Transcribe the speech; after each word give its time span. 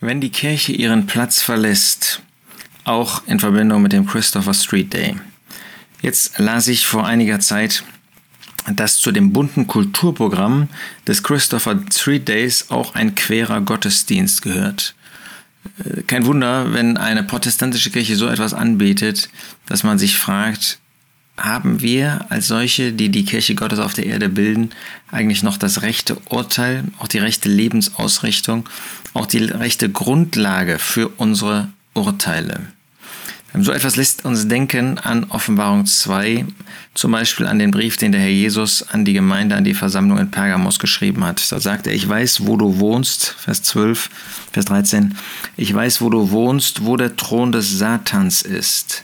Wenn 0.00 0.20
die 0.20 0.30
Kirche 0.30 0.72
ihren 0.72 1.06
Platz 1.06 1.42
verlässt, 1.42 2.22
auch 2.84 3.26
in 3.26 3.38
Verbindung 3.38 3.82
mit 3.82 3.92
dem 3.92 4.06
Christopher 4.06 4.54
Street 4.54 4.92
Day. 4.94 5.16
Jetzt 6.00 6.38
las 6.38 6.68
ich 6.68 6.86
vor 6.86 7.06
einiger 7.06 7.40
Zeit, 7.40 7.84
dass 8.74 8.96
zu 8.96 9.12
dem 9.12 9.32
bunten 9.32 9.66
Kulturprogramm 9.66 10.68
des 11.06 11.22
Christopher 11.22 11.80
Street 11.92 12.28
Days 12.28 12.70
auch 12.70 12.94
ein 12.94 13.14
querer 13.14 13.60
Gottesdienst 13.60 14.40
gehört. 14.40 14.94
Äh, 15.84 16.02
kein 16.02 16.24
Wunder, 16.24 16.72
wenn 16.72 16.96
eine 16.96 17.22
protestantische 17.22 17.90
Kirche 17.90 18.16
so 18.16 18.26
etwas 18.26 18.54
anbetet, 18.54 19.28
dass 19.66 19.82
man 19.82 19.98
sich 19.98 20.16
fragt, 20.16 20.78
haben 21.40 21.80
wir 21.80 22.26
als 22.28 22.46
solche, 22.46 22.92
die 22.92 23.08
die 23.08 23.24
Kirche 23.24 23.54
Gottes 23.54 23.78
auf 23.78 23.94
der 23.94 24.06
Erde 24.06 24.28
bilden, 24.28 24.70
eigentlich 25.10 25.42
noch 25.42 25.56
das 25.56 25.82
rechte 25.82 26.16
Urteil, 26.28 26.84
auch 26.98 27.08
die 27.08 27.18
rechte 27.18 27.48
Lebensausrichtung, 27.48 28.68
auch 29.14 29.26
die 29.26 29.44
rechte 29.44 29.90
Grundlage 29.90 30.78
für 30.78 31.08
unsere 31.08 31.68
Urteile? 31.94 32.60
So 33.58 33.72
etwas 33.72 33.96
lässt 33.96 34.24
uns 34.24 34.46
denken 34.46 34.98
an 34.98 35.24
Offenbarung 35.24 35.84
2, 35.84 36.46
zum 36.94 37.10
Beispiel 37.10 37.46
an 37.46 37.58
den 37.58 37.72
Brief, 37.72 37.96
den 37.96 38.12
der 38.12 38.20
Herr 38.20 38.28
Jesus 38.28 38.84
an 38.84 39.04
die 39.04 39.12
Gemeinde, 39.12 39.56
an 39.56 39.64
die 39.64 39.74
Versammlung 39.74 40.18
in 40.18 40.30
Pergamos 40.30 40.78
geschrieben 40.78 41.24
hat. 41.24 41.50
Da 41.50 41.58
sagt 41.58 41.88
er, 41.88 41.92
ich 41.92 42.08
weiß, 42.08 42.46
wo 42.46 42.56
du 42.56 42.78
wohnst, 42.78 43.34
Vers 43.38 43.64
12, 43.64 44.08
Vers 44.52 44.66
13, 44.66 45.16
ich 45.56 45.74
weiß, 45.74 46.00
wo 46.00 46.10
du 46.10 46.30
wohnst, 46.30 46.84
wo 46.84 46.96
der 46.96 47.16
Thron 47.16 47.50
des 47.50 47.76
Satans 47.76 48.42
ist. 48.42 49.02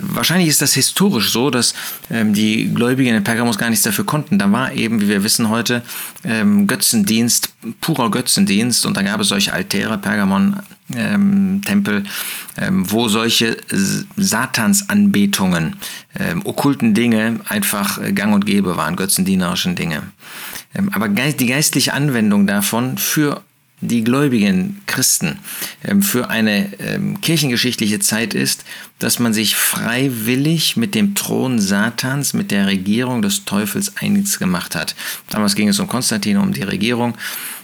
Wahrscheinlich 0.00 0.48
ist 0.48 0.62
das 0.62 0.74
historisch 0.74 1.30
so, 1.30 1.50
dass 1.50 1.74
ähm, 2.10 2.32
die 2.32 2.72
Gläubigen 2.72 3.14
in 3.14 3.24
Pergamos 3.24 3.58
gar 3.58 3.70
nichts 3.70 3.84
dafür 3.84 4.06
konnten. 4.06 4.38
Da 4.38 4.50
war 4.50 4.72
eben, 4.72 5.00
wie 5.00 5.08
wir 5.08 5.24
wissen 5.24 5.48
heute, 5.48 5.82
ähm, 6.24 6.66
Götzendienst, 6.66 7.54
purer 7.80 8.10
Götzendienst 8.10 8.86
und 8.86 8.96
da 8.96 9.02
gab 9.02 9.20
es 9.20 9.28
solche 9.28 9.52
Altäre, 9.52 9.98
Pergamon, 9.98 10.60
ähm, 10.94 11.62
Tempel, 11.64 12.04
ähm, 12.58 12.90
wo 12.90 13.08
solche 13.08 13.56
Satansanbetungen, 14.16 15.76
ähm, 16.18 16.42
okkulten 16.44 16.94
Dinge 16.94 17.40
einfach 17.48 18.00
gang 18.14 18.34
und 18.34 18.46
gäbe 18.46 18.76
waren, 18.76 18.96
götzendienerischen 18.96 19.74
Dinge. 19.74 20.02
Ähm, 20.74 20.90
aber 20.92 21.08
die 21.08 21.46
geistliche 21.46 21.92
Anwendung 21.92 22.46
davon 22.46 22.98
für 22.98 23.42
die 23.80 24.04
gläubigen 24.04 24.80
Christen 24.86 25.38
ähm, 25.84 26.02
für 26.02 26.30
eine 26.30 26.72
ähm, 26.78 27.20
kirchengeschichtliche 27.20 27.98
Zeit 27.98 28.34
ist, 28.34 28.64
dass 28.98 29.18
man 29.18 29.34
sich 29.34 29.54
freiwillig 29.54 30.76
mit 30.76 30.94
dem 30.94 31.14
Thron 31.14 31.58
Satans, 31.60 32.32
mit 32.32 32.50
der 32.50 32.66
Regierung 32.66 33.20
des 33.20 33.44
Teufels 33.44 33.96
eins 33.98 34.38
gemacht 34.38 34.74
hat. 34.74 34.94
Damals 35.28 35.54
ging 35.54 35.68
es 35.68 35.78
um 35.78 35.88
Konstantin, 35.88 36.38
um 36.38 36.52
die 36.52 36.62
Regierung, 36.62 37.16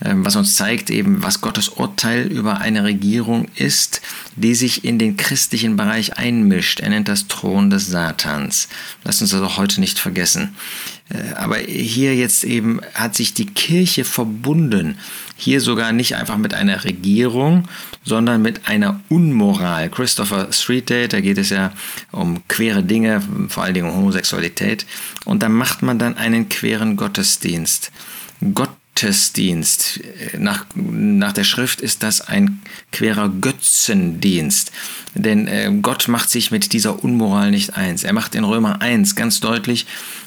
was 0.00 0.36
uns 0.36 0.56
zeigt 0.56 0.90
eben, 0.90 1.22
was 1.22 1.40
Gottes 1.40 1.68
Urteil 1.68 2.26
über 2.26 2.60
eine 2.60 2.84
Regierung 2.84 3.46
ist, 3.54 4.00
die 4.34 4.54
sich 4.54 4.84
in 4.84 4.98
den 4.98 5.16
christlichen 5.16 5.76
Bereich 5.76 6.18
einmischt. 6.18 6.80
Er 6.80 6.90
nennt 6.90 7.08
das 7.08 7.28
Thron 7.28 7.70
des 7.70 7.86
Satans. 7.86 8.68
Lasst 9.04 9.22
uns 9.22 9.30
das 9.30 9.40
auch 9.40 9.56
heute 9.56 9.80
nicht 9.80 9.98
vergessen. 9.98 10.56
Äh, 11.10 11.34
aber 11.36 11.58
hier 11.58 12.14
jetzt 12.16 12.44
eben 12.44 12.80
hat 12.94 13.14
sich 13.14 13.34
die 13.34 13.46
Kirche 13.46 14.04
verbunden. 14.04 14.98
Hier 15.36 15.60
sogar 15.60 15.92
nicht 15.92 16.16
einfach 16.16 16.38
mit 16.38 16.54
einer 16.54 16.84
Regierung, 16.84 17.68
sondern 18.04 18.42
mit 18.42 18.68
einer 18.68 19.00
Unmoral. 19.08 19.90
Christopher 19.90 20.52
Street 20.52 20.90
Day, 20.90 21.08
da 21.08 21.20
geht 21.20 21.38
es 21.38 21.50
ja 21.50 21.72
um 22.10 22.46
quere 22.48 22.82
Dinge, 22.82 23.22
vor 23.48 23.62
allen 23.62 23.74
Dingen 23.74 23.88
um 23.88 23.96
Homosexualität. 23.96 24.86
Und 25.24 25.42
da 25.42 25.48
macht 25.48 25.82
man 25.82 25.98
dann 25.98 26.16
einen 26.16 26.48
queren 26.48 26.96
Gottesdienst. 26.96 27.92
Gottesdienst. 28.94 30.00
Nach, 30.38 30.66
nach 30.74 31.32
der 31.32 31.44
Schrift 31.44 31.80
ist 31.80 32.02
das 32.02 32.20
ein 32.20 32.60
querer 32.92 33.28
Götzendienst. 33.28 34.70
Denn 35.14 35.48
äh, 35.48 35.70
Gott 35.82 36.06
macht 36.08 36.30
sich 36.30 36.50
mit 36.50 36.72
dieser 36.72 37.02
Unmoral 37.02 37.50
nicht 37.50 37.76
eins. 37.76 38.04
Er 38.04 38.12
macht 38.12 38.34
in 38.34 38.44
Römer 38.44 38.80
1 38.80 39.16
ganz 39.16 39.40
deutlich, 39.40 39.86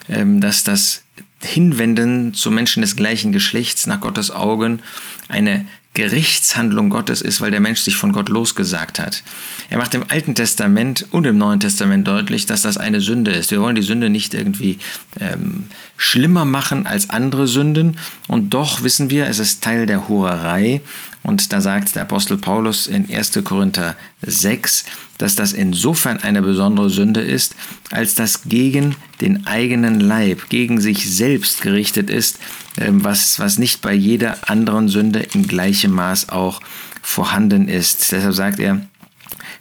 ähm, 0.10 0.42
dass 0.42 0.64
das 0.64 1.04
Hinwenden 1.42 2.34
zu 2.34 2.52
Menschen 2.52 2.82
des 2.82 2.96
gleichen 2.96 3.32
Geschlechts 3.32 3.88
nach 3.88 4.02
Gottes 4.02 4.32
Augen 4.32 4.82
eine 5.30 5.66
Gerichtshandlung 5.98 6.92
Gottes 6.92 7.24
ist, 7.24 7.42
weil 7.42 7.50
der 7.50 7.60
Mensch 7.60 7.80
sich 7.80 7.96
von 7.96 8.12
Gott 8.12 8.30
losgesagt 8.30 9.00
hat. 9.00 9.24
Er 9.72 9.80
macht 9.80 9.96
im 9.96 10.04
Alten 10.08 10.36
Testament 10.36 11.08
und 11.10 11.26
im 11.26 11.40
Neuen 11.40 11.60
Testament 11.60 12.08
deutlich, 12.08 12.46
dass 12.46 12.62
das 12.62 12.78
eine 12.78 13.02
Sünde 13.02 13.32
ist. 13.32 13.50
Wir 13.50 13.62
wollen 13.62 13.76
die 13.76 13.82
Sünde 13.82 14.12
nicht 14.12 14.36
irgendwie 14.36 14.78
ähm, 15.20 15.66
schlimmer 15.98 16.46
machen 16.46 16.86
als 16.86 17.10
andere 17.10 17.48
Sünden 17.48 17.98
und 18.28 18.54
doch 18.54 18.84
wissen 18.84 19.10
wir, 19.10 19.26
es 19.26 19.40
ist 19.40 19.64
Teil 19.64 19.88
der 19.88 20.08
Hurerei 20.08 20.82
und 21.28 21.52
da 21.52 21.60
sagt 21.60 21.94
der 21.96 22.04
Apostel 22.04 22.38
Paulus 22.38 22.88
in 22.88 23.14
1. 23.14 23.42
Korinther 23.44 23.98
6, 24.22 24.86
dass 25.18 25.36
das 25.36 25.52
insofern 25.52 26.20
eine 26.20 26.42
besondere 26.42 26.90
Sünde 26.90 27.20
ist, 27.20 27.54
als 27.92 28.16
das 28.16 28.44
gegen 28.46 28.96
den 29.20 29.46
eigenen 29.46 30.00
Leib, 30.00 30.48
gegen 30.48 30.80
sich 30.80 31.14
selbst 31.14 31.62
gerichtet 31.62 32.10
ist, 32.10 32.40
ähm, 32.78 33.04
was, 33.04 33.42
was 33.42 33.58
nicht 33.58 33.82
bei 33.82 33.94
jeder 33.94 34.50
anderen 34.50 34.88
Sünde 34.88 35.20
in 35.20 35.46
gleichem 35.46 35.92
Maß 35.92 36.30
auch 36.30 36.62
vorhanden 37.02 37.68
ist. 37.68 38.10
Deshalb 38.14 38.34
sagt 38.34 38.60
er, 38.62 38.88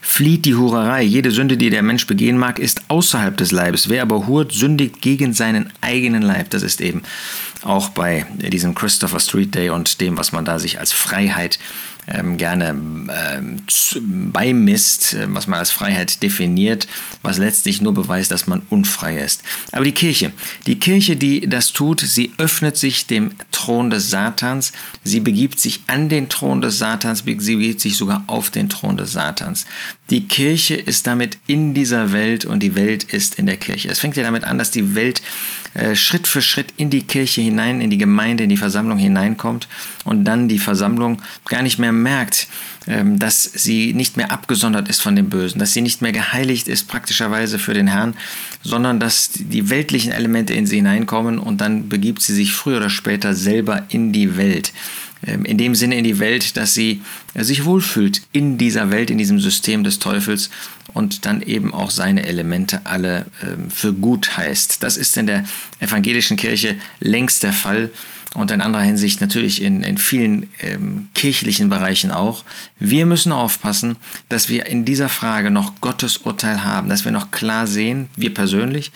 flieht 0.00 0.44
die 0.44 0.54
Hurerei. 0.54 1.02
Jede 1.02 1.32
Sünde, 1.32 1.56
die 1.56 1.70
der 1.70 1.82
Mensch 1.82 2.06
begehen 2.06 2.38
mag, 2.38 2.60
ist 2.60 2.82
außerhalb 2.86 3.36
des 3.36 3.50
Leibes. 3.50 3.88
Wer 3.88 4.02
aber 4.02 4.28
hurt, 4.28 4.52
sündigt 4.52 5.00
gegen 5.00 5.32
seinen 5.32 5.72
eigenen 5.80 6.22
Leib. 6.22 6.50
Das 6.50 6.62
ist 6.62 6.80
eben 6.80 7.02
auch 7.66 7.90
bei 7.90 8.26
diesem 8.38 8.74
Christopher 8.74 9.20
Street 9.20 9.54
Day 9.54 9.70
und 9.70 10.00
dem, 10.00 10.16
was 10.16 10.32
man 10.32 10.44
da 10.44 10.58
sich 10.58 10.78
als 10.78 10.92
Freiheit 10.92 11.58
ähm, 12.08 12.36
gerne 12.36 12.68
ähm, 12.68 13.62
beimisst, 14.32 15.14
äh, 15.14 15.26
was 15.28 15.46
man 15.46 15.58
als 15.58 15.72
Freiheit 15.72 16.22
definiert, 16.22 16.86
was 17.22 17.38
letztlich 17.38 17.80
nur 17.80 17.94
beweist, 17.94 18.30
dass 18.30 18.46
man 18.46 18.62
unfrei 18.70 19.18
ist. 19.18 19.42
Aber 19.72 19.84
die 19.84 19.92
Kirche, 19.92 20.32
die 20.66 20.78
Kirche, 20.78 21.16
die 21.16 21.48
das 21.48 21.72
tut, 21.72 22.00
sie 22.00 22.32
öffnet 22.38 22.76
sich 22.76 23.06
dem 23.06 23.32
Thron 23.56 23.88
des 23.88 24.10
Satans, 24.10 24.72
sie 25.02 25.20
begibt 25.20 25.58
sich 25.58 25.80
an 25.86 26.10
den 26.10 26.28
Thron 26.28 26.60
des 26.60 26.76
Satans, 26.78 27.22
sie 27.24 27.56
begibt 27.56 27.80
sich 27.80 27.96
sogar 27.96 28.22
auf 28.26 28.50
den 28.50 28.68
Thron 28.68 28.98
des 28.98 29.12
Satans. 29.12 29.64
Die 30.10 30.28
Kirche 30.28 30.74
ist 30.74 31.06
damit 31.06 31.38
in 31.46 31.72
dieser 31.72 32.12
Welt 32.12 32.44
und 32.44 32.62
die 32.62 32.74
Welt 32.74 33.04
ist 33.04 33.38
in 33.38 33.46
der 33.46 33.56
Kirche. 33.56 33.88
Es 33.88 33.98
fängt 33.98 34.14
ja 34.16 34.22
damit 34.22 34.44
an, 34.44 34.58
dass 34.58 34.70
die 34.72 34.94
Welt 34.94 35.22
äh, 35.72 35.96
Schritt 35.96 36.26
für 36.26 36.42
Schritt 36.42 36.74
in 36.76 36.90
die 36.90 37.04
Kirche 37.04 37.40
hinein, 37.40 37.80
in 37.80 37.88
die 37.88 37.96
Gemeinde, 37.96 38.44
in 38.44 38.50
die 38.50 38.58
Versammlung 38.58 38.98
hineinkommt 38.98 39.68
und 40.04 40.24
dann 40.24 40.48
die 40.48 40.58
Versammlung 40.58 41.22
gar 41.46 41.62
nicht 41.62 41.78
mehr 41.78 41.92
merkt, 41.92 42.48
dass 42.86 43.42
sie 43.42 43.94
nicht 43.94 44.16
mehr 44.16 44.30
abgesondert 44.30 44.88
ist 44.88 45.02
von 45.02 45.16
dem 45.16 45.28
Bösen, 45.28 45.58
dass 45.58 45.72
sie 45.72 45.80
nicht 45.80 46.02
mehr 46.02 46.12
geheiligt 46.12 46.68
ist 46.68 46.86
praktischerweise 46.86 47.58
für 47.58 47.74
den 47.74 47.88
Herrn, 47.88 48.14
sondern 48.62 49.00
dass 49.00 49.30
die 49.32 49.70
weltlichen 49.70 50.12
Elemente 50.12 50.54
in 50.54 50.66
sie 50.66 50.76
hineinkommen 50.76 51.38
und 51.38 51.60
dann 51.60 51.88
begibt 51.88 52.22
sie 52.22 52.34
sich 52.34 52.52
früher 52.52 52.76
oder 52.76 52.90
später 52.90 53.34
selber 53.34 53.84
in 53.88 54.12
die 54.12 54.36
Welt. 54.36 54.72
Ähm, 55.26 55.44
in 55.44 55.58
dem 55.58 55.74
Sinne 55.74 55.96
in 55.96 56.04
die 56.04 56.18
Welt, 56.18 56.56
dass 56.56 56.74
sie 56.74 57.02
sich 57.34 57.64
wohlfühlt 57.64 58.22
in 58.32 58.58
dieser 58.58 58.90
Welt, 58.90 59.10
in 59.10 59.18
diesem 59.18 59.40
System 59.40 59.82
des 59.82 59.98
Teufels 59.98 60.50
und 60.96 61.26
dann 61.26 61.42
eben 61.42 61.74
auch 61.74 61.90
seine 61.90 62.24
Elemente 62.24 62.80
alle 62.84 63.26
ähm, 63.42 63.70
für 63.70 63.92
gut 63.92 64.38
heißt. 64.38 64.82
Das 64.82 64.96
ist 64.96 65.14
in 65.18 65.26
der 65.26 65.44
evangelischen 65.78 66.38
Kirche 66.38 66.76
längst 67.00 67.42
der 67.42 67.52
Fall 67.52 67.90
und 68.32 68.50
in 68.50 68.62
anderer 68.62 68.82
Hinsicht 68.82 69.20
natürlich 69.20 69.60
in, 69.60 69.82
in 69.82 69.98
vielen 69.98 70.48
ähm, 70.60 71.08
kirchlichen 71.14 71.68
Bereichen 71.68 72.10
auch. 72.10 72.44
Wir 72.78 73.04
müssen 73.04 73.30
aufpassen, 73.30 73.96
dass 74.30 74.48
wir 74.48 74.66
in 74.66 74.86
dieser 74.86 75.10
Frage 75.10 75.50
noch 75.50 75.82
Gottes 75.82 76.16
Urteil 76.16 76.64
haben, 76.64 76.88
dass 76.88 77.04
wir 77.04 77.12
noch 77.12 77.30
klar 77.30 77.66
sehen, 77.66 78.08
wir 78.16 78.32
persönlich, 78.32 78.90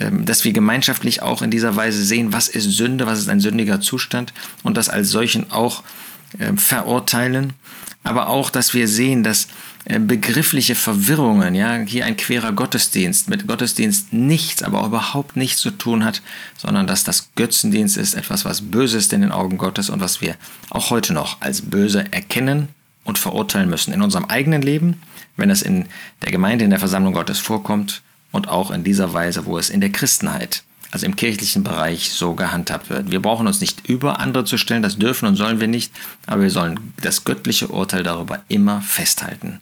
ähm, 0.00 0.24
dass 0.24 0.46
wir 0.46 0.54
gemeinschaftlich 0.54 1.20
auch 1.20 1.42
in 1.42 1.50
dieser 1.50 1.76
Weise 1.76 2.02
sehen, 2.02 2.32
was 2.32 2.48
ist 2.48 2.72
Sünde, 2.72 3.06
was 3.06 3.18
ist 3.18 3.28
ein 3.28 3.40
sündiger 3.40 3.82
Zustand 3.82 4.32
und 4.62 4.78
das 4.78 4.88
als 4.88 5.10
solchen 5.10 5.50
auch 5.50 5.82
äh, 6.38 6.56
verurteilen, 6.56 7.52
aber 8.04 8.28
auch, 8.28 8.50
dass 8.50 8.74
wir 8.74 8.86
sehen, 8.86 9.24
dass 9.24 9.48
äh, 9.86 9.98
begriffliche 9.98 10.74
Verwirrungen, 10.74 11.54
ja, 11.54 11.76
hier 11.78 12.04
ein 12.04 12.16
querer 12.16 12.52
Gottesdienst 12.52 13.28
mit 13.28 13.48
Gottesdienst 13.48 14.12
nichts, 14.12 14.62
aber 14.62 14.82
auch 14.82 14.86
überhaupt 14.86 15.36
nichts 15.36 15.60
zu 15.60 15.70
tun 15.70 16.04
hat, 16.04 16.22
sondern 16.56 16.86
dass 16.86 17.02
das 17.02 17.30
Götzendienst 17.34 17.96
ist 17.96 18.14
etwas, 18.14 18.44
was 18.44 18.60
böse 18.60 18.98
ist 18.98 19.12
in 19.12 19.22
den 19.22 19.32
Augen 19.32 19.58
Gottes 19.58 19.90
und 19.90 20.00
was 20.00 20.20
wir 20.20 20.36
auch 20.70 20.90
heute 20.90 21.12
noch 21.12 21.40
als 21.40 21.62
böse 21.62 22.04
erkennen 22.12 22.68
und 23.04 23.18
verurteilen 23.18 23.70
müssen 23.70 23.92
in 23.92 24.02
unserem 24.02 24.26
eigenen 24.26 24.62
Leben, 24.62 25.00
wenn 25.36 25.50
es 25.50 25.62
in 25.62 25.86
der 26.22 26.30
Gemeinde, 26.30 26.64
in 26.64 26.70
der 26.70 26.78
Versammlung 26.78 27.14
Gottes 27.14 27.38
vorkommt 27.38 28.02
und 28.32 28.48
auch 28.48 28.70
in 28.70 28.84
dieser 28.84 29.12
Weise, 29.12 29.46
wo 29.46 29.58
es 29.58 29.70
in 29.70 29.80
der 29.80 29.90
Christenheit, 29.90 30.62
also 30.94 31.06
im 31.06 31.16
kirchlichen 31.16 31.64
Bereich, 31.64 32.12
so 32.12 32.34
gehandhabt 32.34 32.88
wird. 32.88 33.10
Wir 33.10 33.20
brauchen 33.20 33.48
uns 33.48 33.60
nicht 33.60 33.88
über 33.88 34.20
andere 34.20 34.44
zu 34.44 34.56
stellen, 34.56 34.80
das 34.80 34.96
dürfen 34.96 35.26
und 35.26 35.34
sollen 35.34 35.58
wir 35.58 35.66
nicht, 35.66 35.92
aber 36.26 36.42
wir 36.42 36.50
sollen 36.50 36.94
das 37.02 37.24
göttliche 37.24 37.66
Urteil 37.66 38.04
darüber 38.04 38.44
immer 38.46 38.80
festhalten. 38.80 39.60